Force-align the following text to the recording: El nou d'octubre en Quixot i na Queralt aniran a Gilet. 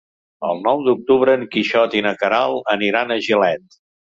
El 0.51 0.61
nou 0.67 0.81
d'octubre 0.87 1.35
en 1.39 1.45
Quixot 1.55 1.99
i 1.99 2.03
na 2.09 2.15
Queralt 2.25 2.75
aniran 2.77 3.17
a 3.19 3.23
Gilet. 3.29 3.81